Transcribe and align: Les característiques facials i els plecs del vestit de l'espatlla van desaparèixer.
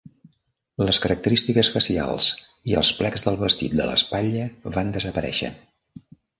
Les 0.87 0.99
característiques 1.03 1.69
facials 1.75 2.31
i 2.73 2.75
els 2.83 2.91
plecs 3.03 3.27
del 3.29 3.39
vestit 3.45 3.79
de 3.83 3.89
l'espatlla 3.93 4.51
van 4.81 4.93
desaparèixer. 4.99 5.55